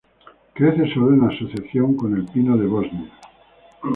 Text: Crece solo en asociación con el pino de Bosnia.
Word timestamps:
Crece 0.55 0.91
solo 0.95 1.13
en 1.13 1.29
asociación 1.31 1.95
con 1.95 2.15
el 2.15 2.25
pino 2.25 2.57
de 2.57 2.65
Bosnia. 2.65 3.11